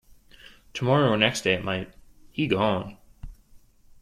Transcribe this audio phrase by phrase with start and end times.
[0.73, 1.93] Tomorrow or next day it might
[2.31, 2.97] he gone.